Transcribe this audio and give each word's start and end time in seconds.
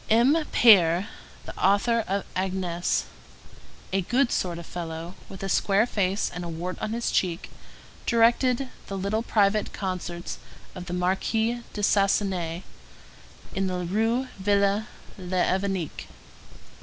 M. 0.09 0.33
Paër, 0.51 1.09
the 1.45 1.55
author 1.59 2.03
of 2.07 2.25
Agnese, 2.35 3.03
a 3.93 4.01
good 4.01 4.31
sort 4.31 4.57
of 4.57 4.65
fellow, 4.65 5.13
with 5.29 5.43
a 5.43 5.47
square 5.47 5.85
face 5.85 6.31
and 6.33 6.43
a 6.43 6.49
wart 6.49 6.75
on 6.79 6.91
his 6.93 7.11
cheek, 7.11 7.51
directed 8.07 8.69
the 8.87 8.97
little 8.97 9.21
private 9.21 9.73
concerts 9.73 10.39
of 10.73 10.87
the 10.87 10.93
Marquise 10.93 11.61
de 11.73 11.83
Sasenaye 11.83 12.63
in 13.53 13.67
the 13.67 13.85
Rue 13.85 14.27
Ville 14.39 14.87
l'Évêque. 15.19 16.05